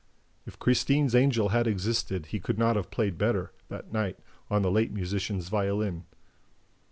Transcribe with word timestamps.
If 0.47 0.57
Christine's 0.57 1.13
Angel 1.13 1.49
had 1.49 1.67
existed, 1.67 2.25
he 2.31 2.39
could 2.39 2.57
not 2.57 2.75
have 2.75 2.89
played 2.89 3.19
better, 3.19 3.51
that 3.69 3.93
night, 3.93 4.17
on 4.49 4.63
the 4.63 4.71
late 4.71 4.91
musician's 4.91 5.47
violin. 5.47 6.05